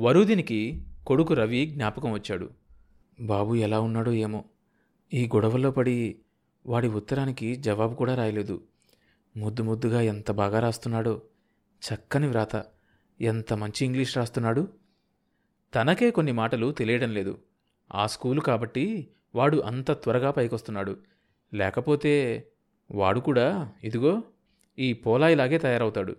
[0.00, 2.50] వరుదినికి కొడుకు రవి జ్ఞాపకం వచ్చాడు.
[3.20, 4.44] బాబు ఎలా ఉన్నాడో ఏమో.
[5.14, 6.16] ఈ గొడవల్లో పడి
[6.66, 8.62] వాడి ఉత్తరానికి జవాబు కూడా రాయలేదు.
[9.36, 11.22] ముద్దు ముద్దుగా ఎంత బాగా రాస్తున్నాడో.
[11.80, 12.64] చక్కని వ్రాత.
[13.20, 14.68] ఎంత మంచి ఇంగ్లీష్ రాస్తున్నాడు.
[15.74, 17.38] తనకే కొన్ని మాటలు తెలియడం లేదు.
[17.94, 20.96] ఆ స్కూలు కాబట్టి వాడు అంత త్వరగా పైకొస్తున్నాడు.
[21.54, 22.44] లేకపోతే
[22.90, 24.22] వాడు కూడా ఇదిగో
[24.78, 26.16] ఈ పోలాయిలాగే తయారవుతాడు.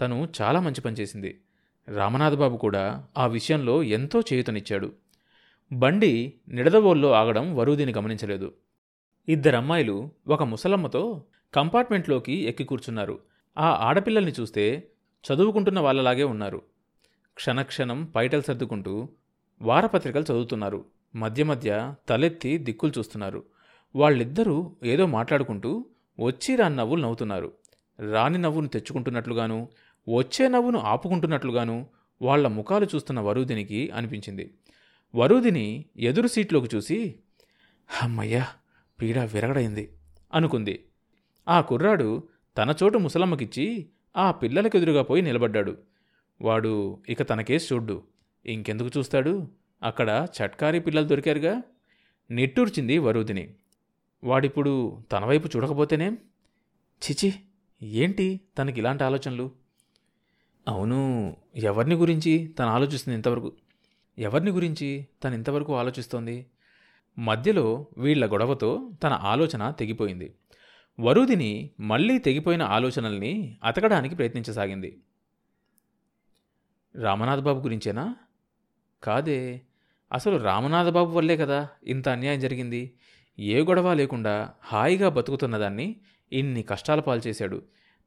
[0.00, 1.40] తను చాలా మంచి పని చేసింది.
[1.88, 4.92] రామనాథబాబు కూడా ఆ విషయంలో ఎంతో చేయుతనిచ్చాడు.
[5.72, 8.52] బండి నిడదవోల్లో ఆగడం వరుదిని గమనించలేదు.
[9.28, 13.18] ఇద్దరమ్మాయిలు ఒక ముసలమ్మతో కంపార్ట్మెంట్లోకి ఎక్కి కూర్చున్నారు.
[13.58, 14.88] ఆ ఆడపిల్లల్ని చూస్తే
[15.32, 16.62] చదువుకుంటున్న వాళ్ళలాగే ఉన్నారు.
[17.34, 19.08] క్షణక్షణం పైటలు సర్దుకుంటూ
[19.62, 20.84] వారపత్రికలు చదువుతున్నారు.
[21.16, 23.44] మధ్య మధ్య తలెత్తి దిక్కులు చూస్తున్నారు.
[23.96, 25.86] వాళ్ళిద్దరూ ఏదో మాట్లాడుకుంటూ
[26.20, 27.52] వచ్చి రాని నవ్వులు నవ్వుతున్నారు.
[28.12, 29.68] రాని నవ్వును తెచ్చుకుంటున్నట్లుగాను
[30.08, 31.86] వచ్చే నవ్వును ఆపుకుంటున్నట్లుగాను
[32.22, 34.54] వాళ్ళ ముఖాలు చూస్తున్న వరుదినికి అనిపించింది.
[35.14, 37.14] వరుదిని ఎదురు సీట్లోకి చూసి
[38.02, 38.46] అమ్మయ్యా
[39.02, 39.92] పీడ విరగడైంది
[40.34, 40.84] అనుకుంది.
[41.48, 45.78] ఆ కుర్రాడు తన చోటు ముసలమ్మకిచ్చి ఆ పిల్లలకెదురుగా పోయి నిలబడ్డాడు.
[46.40, 48.02] వాడు ఇక తనకేసి చూడ్డు.
[48.46, 49.48] ఇంకెందుకు చూస్తాడు?
[49.82, 51.62] అక్కడ చట్కారీ పిల్లలు దొరికారుగా?
[52.30, 53.54] నిట్టూర్చింది వరుదిని.
[54.24, 56.18] వాడిప్పుడు తన వైపు చూడకపోతేనేం?
[57.04, 57.34] చిచి
[57.82, 59.65] ఏంటి తనకి ఇలాంటి ఆలోచనలు?
[60.68, 61.36] అవును.
[61.54, 63.52] ఎవరిని గురించి తను ఆలోచిస్తుంది ఇంతవరకు?
[64.18, 66.46] ఎవరిని గురించి తను ఇంతవరకు ఆలోచిస్తోంది?
[67.18, 70.34] మధ్యలో వీళ్ళ గొడవతో తన ఆలోచన తెగిపోయింది.
[71.00, 75.00] వరుదిని మళ్ళీ తెగిపోయిన ఆలోచనల్ని అతకడానికి ప్రయత్నించసాగింది.
[77.02, 78.16] రామనాథబాబు గురించేనా?
[79.02, 79.60] కాదే.
[80.12, 82.94] అసలు రామనాథబాబు వల్లే కదా ఇంత అన్యాయం జరిగింది.
[83.38, 85.96] ఏ గొడవ లేకుండా హాయిగా బతుకుతున్నదాన్ని
[86.32, 87.62] ఇన్ని కష్టాల పాల్చేశాడు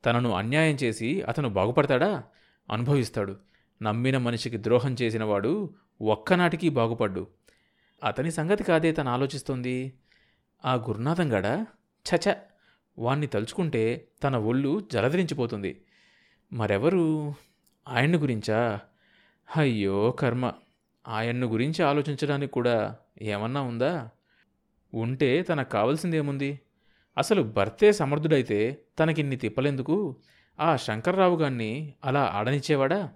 [0.06, 2.24] తనను అన్యాయం చేసి అతను బాగుపడతాడా?
[2.72, 3.38] అనుభవిస్తాడు.
[3.82, 7.28] నమ్మిన మనిషికి ద్రోహం చేసినవాడు ఒక్కనాటికి బాగుపడ్డు.
[8.04, 9.94] అతని సంగతి కాదే తను ఆలోచిస్తోంది.
[10.66, 11.66] ఆ గురునాథంగాడా?
[12.10, 12.34] చచ
[13.00, 15.82] వాణ్ణి తలుచుకుంటే తన ఒళ్ళు జలధరించిపోతుంది.
[16.54, 17.34] మరెవరు?
[17.88, 18.80] ఆయన్ని గురించా?
[19.58, 20.54] అయ్యో కర్మ.
[21.08, 24.10] ఆయన్ను గురించి ఆలోచించడానికి కూడా ఏమన్నా ఉందా?
[24.94, 26.60] ఉంటే తనకు కావాల్సిందేముంది?
[27.18, 30.16] అసలు భర్తే సమర్థుడైతే తనకిన్ని తిప్పలేందుకు?
[30.60, 33.14] ఆ శంకర్రావు గారిని అలా ఆడనిచ్చేవాడా?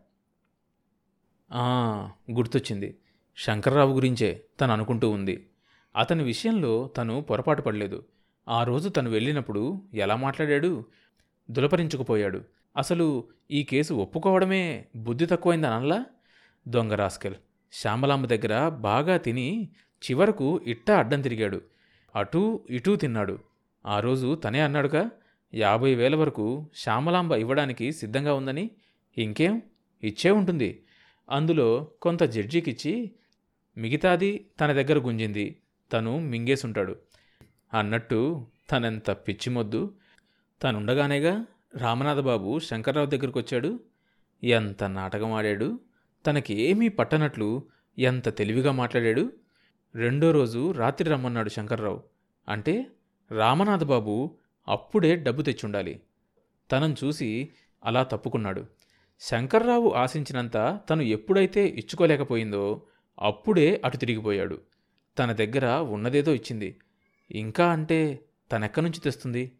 [1.54, 2.98] ఆ, గుర్తొచ్చింది.
[3.38, 5.50] శంకర్రావు గురించే తను అనుకుంటూ ఉంది.
[5.96, 8.06] అతని విషయంలో తను పొరపాటు పడలేదు.
[8.50, 10.86] ఆ రోజు తను వెళ్ళినప్పుడు ఎలా మాట్లాడాడు?
[11.52, 12.42] దులపరించుకుపోయాడు.
[12.78, 16.06] అసలు ఈ కేసు ఒప్పుకోవడమే బుద్ధి తక్కువైంది అనల్లా
[16.68, 17.36] దొంగ రాస్కెల్.
[17.74, 19.70] శ్యామలాంబ దగ్గర బాగా తిని
[20.12, 21.62] చివరకు ఇట్టా అడ్డం తిరిగాడు.
[22.16, 23.40] అటూ ఇటూ తిన్నాడు.
[23.86, 25.10] ఆ రోజు తనే అన్నాడుగా
[25.53, 28.72] యాభై వేల వరకు శ్యామలాంబ ఇవ్వడానికి సిద్ధంగా ఉందని
[29.18, 29.62] ఇంకేం?
[30.03, 30.84] ఇచ్చే ఉంటుంది.
[31.30, 33.12] అందులో కొంత జడ్జికిచ్చి
[33.78, 35.59] మిగతాది తన దగ్గర గుంజింది.
[35.94, 36.96] తను మింగేసుంటాడు.
[37.74, 39.96] అన్నట్టు తనెంత పిచ్చిమొద్దు.
[40.62, 41.46] తనుండగానేగా
[41.78, 43.80] రామనాథబాబు శంకర్రావు దగ్గరకు వచ్చాడు
[44.44, 45.80] ఎంత నాటకం ఆడాడు
[46.28, 47.63] తనకి ఏమీ పట్టనట్లు
[48.00, 49.34] ఎంత తెలివిగా మాట్లాడాడు.
[49.96, 52.03] రెండో రోజు రాత్రి రమ్మన్నాడు శంకర్రావు.
[52.50, 52.88] అంటే
[53.31, 54.38] రామనాథబాబు
[54.68, 56.01] అప్పుడే డబ్బు తెచ్చుండాలి.
[56.72, 57.50] తనను చూసి
[57.85, 58.66] అలా తప్పుకున్నాడు.
[59.19, 62.81] శంకర్రావు ఆశించినంత తను ఎప్పుడైతే ఇచ్చుకోలేకపోయిందో
[63.22, 64.62] అప్పుడే అటు తిరిగిపోయాడు.
[65.19, 66.79] తన దగ్గర ఉన్నదేదో ఇచ్చింది.
[67.31, 69.51] ఇంకా అంటే తనెక్కడి నుంచి తెస్తుంది?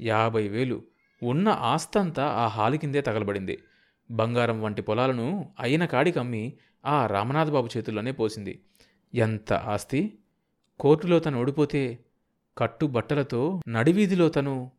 [0.00, 0.82] యాభై వేలు.
[1.22, 3.62] ఉన్న ఆస్తంతా ఆ హాలి కిందే తగలబడింది.
[4.10, 6.56] బంగారం వంటి పొలాలను అయిన కాడికి అమ్మి
[6.86, 8.62] ఆ రామనాథబాబు చేతుల్లోనే పోసింది.
[9.14, 10.18] ఎంత ఆస్తి?
[10.80, 11.98] కోర్టులో తను ఓడిపోతే
[12.60, 14.70] కట్టుబట్టలతో నడివీధిలో తను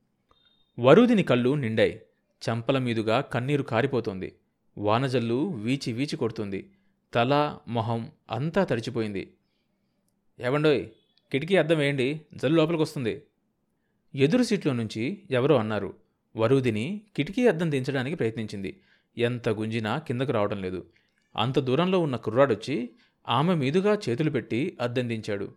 [0.79, 2.01] వరుదిని కళ్ళు నిండాయి.
[2.41, 4.35] చంపల మీదుగా కన్నీరు కారిపోతోంది.
[4.77, 6.69] వానజల్లు వీచి వీచి కొడుతుంది.
[7.13, 9.33] తల మొహం అంతా తడిచిపోయింది.
[10.39, 10.85] ఏవండోయ్
[11.31, 13.21] కిటికీ అద్దం వేయండి జల్లు లోపలికి వస్తుంది
[14.15, 15.93] ఎదురు సీట్లో నుంచి ఎవరో అన్నారు.
[16.35, 18.79] వరుదిని కిటికీ అద్దం దించడానికి ప్రయత్నించింది.
[19.17, 20.85] ఎంత గుంజినా కిందకు రావడం లేదు.
[21.35, 22.89] అంత దూరంలో ఉన్న కుర్రాడొచ్చి
[23.29, 25.53] ఆమె మీదుగా చేతులు పెట్టి అద్దం దించాడు.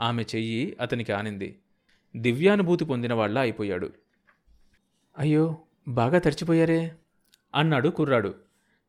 [0.00, 1.58] ఆమె చెయ్యి అతనికి ఆనింది.
[2.16, 3.90] దివ్యానుభూతి పొందినవాళ్ళా అయిపోయాడు.
[5.18, 5.58] అయ్యో
[5.88, 6.92] బాగా తడిచిపోయారే?
[7.54, 8.34] అన్నాడు కుర్రాడు.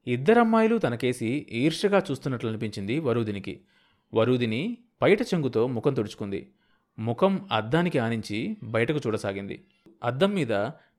[0.07, 3.61] ఇద్దరమ్మాయిలు తనకేసి ఈర్ష్యగా చూస్తున్నట్లు అనిపించింది వరూదినికి.
[4.13, 6.51] వరూదిని పైట చెంగుతో ముఖం తుడుచుకుంది.
[6.99, 9.65] ముఖం అద్దానికి ఆనించి బయటకు చూడసాగింది.
[10.03, 10.53] అద్దం మీద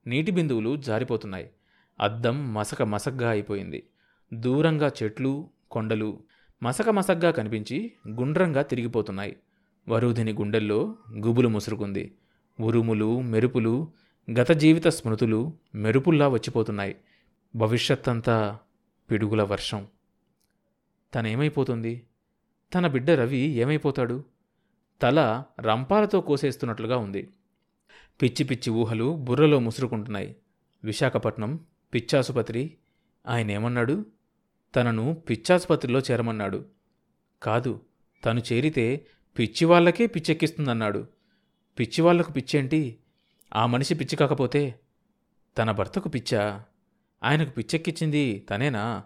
[0.07, 1.49] నీటి బిందువులు జారిపోతున్నాయి.
[1.99, 3.87] అద్దం మసక మసగ్గా అయిపోయింది.
[4.33, 6.23] దూరంగా చెట్లు కొండలు
[6.63, 9.37] మసక మసగ్గా కనిపించి గుండ్రంగా తిరిగిపోతున్నాయి.
[9.89, 12.15] వరూధిని గుండెల్లో గుబులు ముసురుకుంది.
[12.59, 13.91] ఉరుములు మెరుపులు
[14.39, 16.95] గత జీవిత స్మృతులు మెరుపుల్లా వచ్చిపోతున్నాయి.
[17.55, 18.59] భవిష్యత్తంతా
[19.11, 19.87] పిడుగుల వర్షం.
[21.15, 22.05] తనేమైపోతుంది?
[22.75, 24.23] తన బిడ్డ రవి ఏమైపోతాడు?
[25.01, 27.29] తల రంపాలతో కోసేస్తున్నట్లుగా ఉంది.
[28.21, 30.35] పిచ్చి పిచ్చి ఊహలు బుర్రలో ముసురుకుంటున్నాయి.
[30.83, 31.59] విశాఖపట్నం
[31.93, 32.77] పిచ్చాసుపత్రి.
[33.27, 34.05] ఆయనేమన్నాడు?
[34.75, 36.65] తనను పిచ్చాసుపత్రిలో చేరమన్నాడు.
[37.43, 37.81] కాదు
[38.25, 39.05] తను చేరితే
[39.37, 41.07] పిచ్చి వాళ్ళకే పిచ్చెక్కిస్తుందన్నాడు.
[41.79, 42.97] పిచ్చివాళ్ళకు పిచ్చేంటి?
[43.55, 44.79] ఆ మనిషి పిచ్చి కాకపోతే
[45.57, 46.63] తన భర్తకు పిచ్చా?
[47.23, 49.03] ఆయనకు పిచ్చెక్కిచ్చింది తనేనా?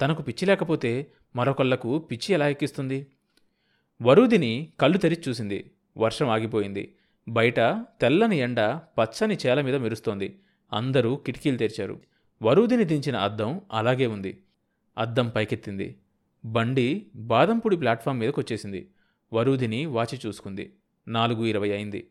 [0.00, 3.06] తనకు పిచ్చి లేకపోతే మరొకళ్ళకు పిచ్చి ఎలా ఎక్కిస్తుంది?
[4.02, 5.70] వరూదిని కళ్ళు తెరిచి చూసింది.
[5.96, 6.96] వర్షం ఆగిపోయింది.
[7.28, 7.60] బయట
[8.00, 8.60] తెల్లని ఎండ
[8.98, 10.40] పచ్చని చేల మీద మెరుస్తోంది.
[10.72, 12.00] అందరూ కిటికీలు తెరిచారు.
[12.42, 14.42] వరూదిని దించిన అద్దం అలాగే ఉంది.
[14.98, 15.98] అద్దం పైకెత్తింది.
[16.44, 18.88] బండి బాదంపూడి ప్లాట్ఫామ్ మీదకొచ్చేసింది.
[19.32, 20.76] వచ్చేసింది వరూదిని వాచి చూసుకుంది.
[21.08, 22.10] నాలుగు ఇరవై అయింది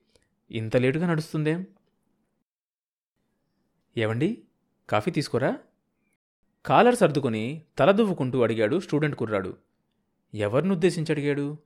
[0.52, 1.66] ఇంత లేటుగా నడుస్తుందేం?
[3.98, 4.44] ఏవండి?
[4.90, 5.58] కాఫీ తీసుకోరా?
[6.66, 9.58] కాలర్ సర్దుకొని తలదువ్వుకుంటూ అడిగాడు స్టూడెంట్ కుర్రాడు.
[10.36, 11.58] ఎవరిని ఉద్దేశించి అడిగాడు?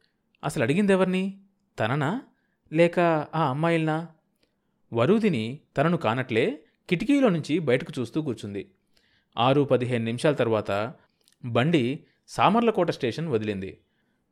[0.44, 1.42] అసలు అడిగిందెవర్ని?
[1.80, 2.22] తననా?
[2.74, 3.00] లేక
[3.36, 4.08] ఆ అమ్మాయిల్నా?
[4.94, 8.72] వరూదిని తనను కానట్లే కిటికీలో నుంచి బయటకు చూస్తూ కూర్చుంది.
[9.38, 10.94] ఆరు పదిహేను నిమిషాల తర్వాత
[11.46, 13.78] బండి సామర్లకోట స్టేషన్ వదిలింది.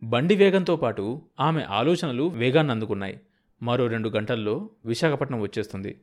[0.03, 3.19] బండి వేగంతో పాటు ఆమె ఆలోచనలు వేగాన్ని అందుకున్నాయి.
[3.63, 6.01] మరో రెండు గంటల్లో విశాఖపట్నం వచ్చేస్తుంది.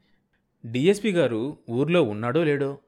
[0.66, 2.78] డిఎస్పి గారు ఊర్లో ఉన్నాడో లేడో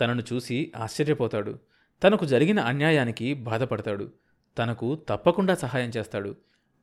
[0.00, 1.58] తనను చూసి ఆశ్చర్యపోతాడు.
[2.02, 4.12] తనకు జరిగిన అన్యాయానికి బాధపడతాడు.
[4.58, 6.36] తనకు తప్పకుండా సహాయం చేస్తాడు.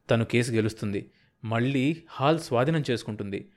[0.10, 1.12] తను కేసు గెలుస్తుంది.
[1.44, 3.52] మళ్ళీ హాల్ స్వాధీనం చేసుకుంటుంది.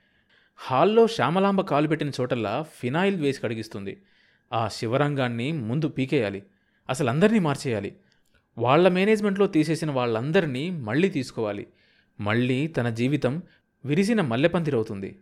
[0.55, 4.01] హాల్లో శ్యామలాంబ కాలు పెట్టిన చోటల్లా ఫినాయిల్ వేసి కడిగిస్తుంది.
[4.53, 6.43] ఆ శివరంగాన్ని ముందు పీకేయాలి.
[6.89, 7.95] అసలు అందరినీ మార్చేయాలి.
[8.57, 11.67] వాళ్ళ మేనేజ్మెంట్లో తీసేసిన వాళ్ళందరినీ మళ్ళీ తీసుకోవాలి.
[12.19, 13.43] మళ్ళీ తన జీవితం
[13.85, 15.19] విరిసిన మల్లెపందిరవుతుంది.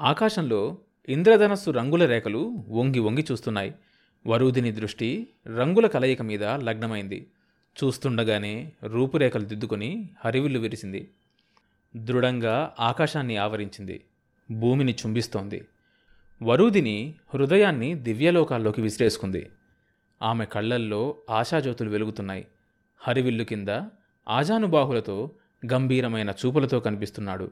[0.00, 0.78] ఆకాశంలో
[1.08, 3.74] ఇంద్రధనస్సు రంగుల రేఖలు వంగి వంగి చూస్తున్నాయి.
[4.26, 7.26] వరుదిని దృష్టి రంగుల కలయిక మీద లగ్నమైంది.
[7.84, 11.08] చూస్తుండగానే రూపురేఖలు దిద్దుకొని హరివిల్లు విరిసింది.
[11.96, 14.00] దృఢంగా ఆకాశాన్ని ఆవరించింది.
[14.50, 15.64] భూమిని చుంబిస్తోంది.
[16.42, 19.48] వరుదిని హృదయాన్ని దివ్యలోకాల్లోకి విసిరేసుకుంది.
[20.22, 22.46] ఆమె కళ్ళల్లో ఆశాజ్యోతులు వెలుగుతున్నాయి.
[23.00, 23.68] హరివిల్లు కింద
[24.28, 25.30] ఆజానుబాహులతో
[25.72, 27.50] గంభీరమైన చూపులతో కనిపిస్తున్నాడు.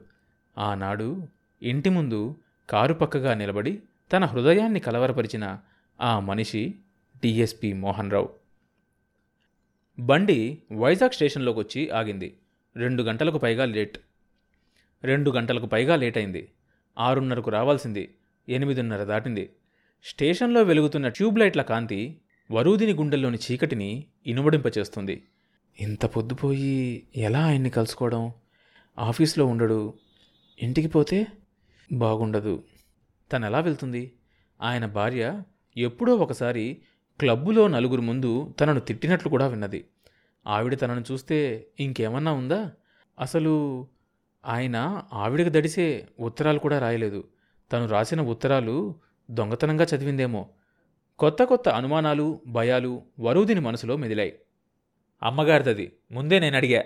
[0.57, 1.27] ఆనాడు
[1.61, 2.35] ఇంటి ముందు
[2.69, 3.81] కారు పక్కగా నిలబడి
[4.13, 5.59] తన హృదయాన్ని కలవరపరిచిన
[6.01, 6.75] ఆ మనిషి
[7.23, 8.29] డిఎస్పి మోహన్ రావు
[9.99, 12.37] బండి వైజాగ్ స్టేషన్లోకి వచ్చి ఆగింది.
[12.75, 13.97] రెండు గంటలకు పైగా లేట్.
[15.03, 16.51] రెండు గంటలకు పైగా లేట్ అయింది
[16.99, 18.15] ఆరున్నరకు రావాల్సింది.
[18.49, 19.49] ఎనిమిదిన్నర దాటింది.
[20.03, 22.17] స్టేషన్లో వెలుగుతున్న ట్యూబ్లైట్ల కాంతి
[22.51, 25.23] వరూదిని గుండెల్లోని చీకటిని ఇనుమడింపచేస్తుంది.
[25.79, 28.31] ఇంత పొద్దుపోయి ఎలా ఆయన్ని కలుసుకోవడం?
[28.99, 29.93] ఆఫీస్లో ఉండడు.
[30.61, 31.27] ఇంటికి పోతే
[31.93, 32.63] బాగుండదు.
[33.33, 34.11] తను ఎలా వెళ్తుంది?
[34.61, 35.41] ఆయన భార్య
[35.77, 36.77] ఎప్పుడో ఒకసారి
[37.19, 39.85] క్లబ్బులో నలుగురు ముందు తనను తిట్టినట్లు కూడా విన్నది.
[40.47, 42.71] ఆవిడ తనను చూస్తే ఇంకేమన్నా ఉందా?
[43.19, 43.87] అసలు
[44.45, 47.27] ఆయన ఆవిడకి దడిసే ఉత్తరాలు కూడా రాయలేదు.
[47.73, 48.95] తను రాసిన ఉత్తరాలు
[49.31, 50.49] దొంగతనంగా చదివిందేమో.
[51.19, 54.39] కొత్త కొత్త అనుమానాలు భయాలు వరూదిని మనసులో మెదిలాయి.
[55.23, 56.83] అమ్మగారిదది ముందే నేను అడిగా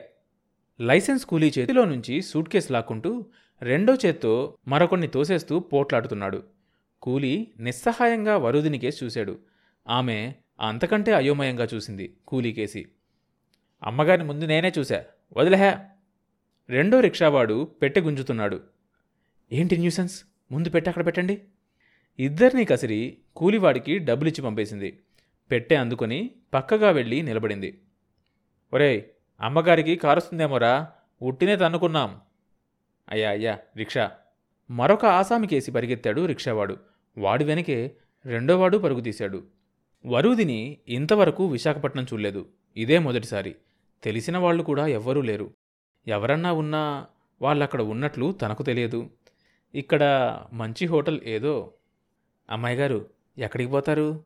[0.81, 3.25] లైసెన్స్ కూలీ చేతిలో నుంచి సూట్ కేసు లాక్కుంటూ
[3.61, 6.43] రెండో చేత్తో మరొకరిని తోసేస్తూ పోట్లాడుతున్నాడు.
[7.01, 9.39] కూలీ నిస్సహాయంగా వరుదిని చూశాడు.
[9.87, 12.85] ఆమె అంతకంటే అయోమయంగా చూసింది కూలీ కేసి.
[13.83, 15.05] అమ్మగారిని ముందు నేనే చూశా.
[15.37, 15.79] వదిలేహా.
[16.69, 18.61] రెండో రిక్షావాడు పెట్టె గుంజుతున్నాడు.
[19.51, 20.23] ఏంటి న్యూసెన్స్?
[20.51, 21.41] ముందు పెట్టి అక్కడ పెట్టండి.
[22.19, 24.99] ఇద్దరినీ కసిరి కూలివాడికి డబ్బులిచ్చి పంపేసింది.
[25.51, 27.81] పెట్టె అందుకొని పక్కగా వెళ్ళి నిలబడింది.
[28.73, 29.01] ఒరేయ్
[29.41, 30.87] అమ్మగారికి కారుస్తుందేమోరా?
[31.21, 32.21] ఉట్టినే తన్నుకున్నాం.
[33.09, 34.11] అయ్యా అయ్యా రిక్షా.
[34.69, 36.77] మరొక ఆసామికేసి పరిగెత్తాడు రిక్షావాడు.
[37.17, 37.95] వాడి వెనకే
[38.25, 39.43] రెండోవాడు పరుగు తీశాడు.
[40.87, 42.47] ఇంతవరకు విశాఖపట్నం చూడలేదు.
[42.77, 43.55] ఇదే మొదటిసారి.
[44.03, 45.53] తెలిసిన వాళ్ళు కూడా ఎవ్వరూ లేరు.
[46.07, 47.07] ఎవరన్నా ఉన్నా
[47.41, 49.09] వాళ్ళక్కడ ఉన్నట్లు తనకు తెలియదు.
[49.75, 51.73] ఇక్కడ మంచి హోటల్ ఏదో
[52.49, 54.23] అమ్మాయి గారు ఎక్కడికి పోతారు?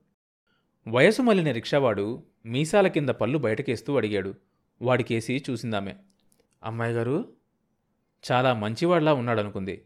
[0.88, 4.34] వయసు మళ్ళిన రిక్షావాడు మీసాల కింద పళ్ళు బయటకేస్తూ అడిగాడు.
[4.82, 5.94] వాడికేసి చూసిందామె.
[6.64, 7.34] అమ్మాయి గారు
[8.32, 9.86] చాలా మంచివాళ్ళా ఉన్నాడనుకుంది.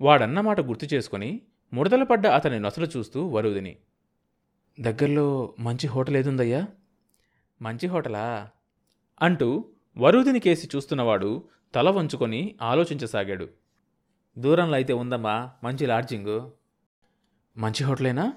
[0.00, 1.40] వాడన్న మాట గుర్తు చేసుకుని
[1.72, 3.76] ముడతలు పడ్డ అతని నొసలు చూస్తూ వరుదిని.
[4.80, 6.68] దగ్గరలో మంచి హోటల్ ఏదుందయ్యా?
[7.62, 8.50] మంచి హోటలా?
[9.22, 9.64] అంటూ
[9.98, 13.48] వరుదిని కేసి చూస్తున్నవాడు తల వంచుకొని ఆలోచించసాగాడు.
[14.38, 16.57] దూరంలో అయితే ఉందమ్మా మంచి లాడ్జింగు.
[17.58, 18.32] మంచి హోటలేనా?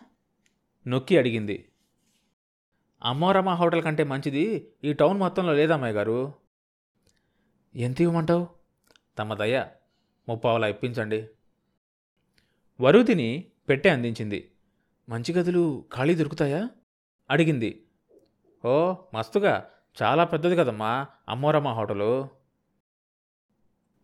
[0.87, 1.71] నొక్కి అడిగింది.
[3.03, 4.73] అమ్మోరమ్మ హోటల్ కంటే మంచిది.
[4.83, 6.33] ఈ టౌన్ మొత్తంలో లేదమ్మాయి గారు?
[7.75, 8.47] ఎంత ఇవ్వమంటావు?
[9.17, 9.65] తమ దయ.
[10.29, 11.27] ముప్పావలా ఇప్పించండి.
[12.81, 14.51] వరుదిని పెట్టె అందించింది.
[15.09, 16.69] మంచి గదులు ఖాళీ దొరుకుతాయా?
[17.29, 17.87] అడిగింది.
[18.65, 19.69] ఓ మస్తుగా.
[20.01, 22.27] చాలా పెద్దది కదమ్మా అమ్మోరమ్మ హోటలు.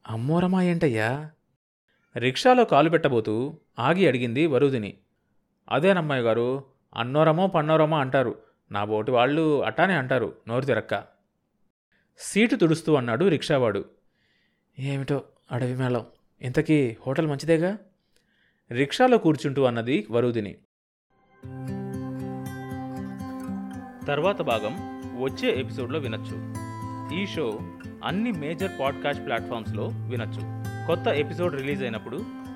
[0.07, 1.31] అమ్మోరమ్మ ఏంటయ్యా?
[2.17, 4.97] రిక్షాలో కాలు పెట్టబోతూ ఆగి అడిగింది వరుదిని.
[5.69, 6.63] అదేనమ్మాయి గారు
[6.95, 8.35] అన్నోరమో పన్నోరమో అంటారు.
[8.71, 11.03] నా బోటి వాళ్ళు అట్టానే అంటారు నోరు తిరక్క.
[12.17, 13.85] సీటు తుడుస్తూ అన్నాడు రిక్షావాడు.
[14.79, 16.05] ఏమిటో అడవి మేళం
[16.41, 17.77] ఇంతకీ హోటల్ మంచిదేగా?
[18.71, 20.57] రిక్షాలో కూర్చుంటూ అన్నది వరుదిని.
[24.07, 26.55] తర్వాత భాగం వచ్చే ఎపిసోడ్లో వినొచ్చు.
[27.21, 27.59] ఈ షో
[28.03, 30.41] అన్ని మేజర్ పాడ్కాస్ట్ ప్లాట్ఫామ్స్లో వినొచ్చు.
[30.87, 32.25] కొత్త ఎపిసోడ్ రిలీజ్ అయినప్పుడు